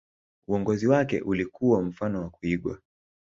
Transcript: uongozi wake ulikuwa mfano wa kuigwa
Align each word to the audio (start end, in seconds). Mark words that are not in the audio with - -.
uongozi 0.47 0.87
wake 0.87 1.21
ulikuwa 1.21 1.81
mfano 1.81 2.21
wa 2.21 2.29
kuigwa 2.29 2.77